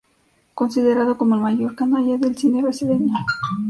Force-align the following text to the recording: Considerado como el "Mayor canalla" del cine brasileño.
Considerado 0.55 1.15
como 1.15 1.35
el 1.35 1.41
"Mayor 1.41 1.75
canalla" 1.75 2.17
del 2.17 2.35
cine 2.35 2.63
brasileño. 2.63 3.13